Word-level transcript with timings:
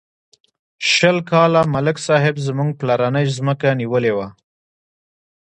شل 0.93 1.17
کاله 1.31 1.61
ملک 1.73 1.97
صاحب 2.07 2.35
زموږ 2.47 2.69
پلرنۍ 2.79 3.25
ځمکه 3.37 3.69
نیولې 3.79 4.11
وه. 4.17 4.27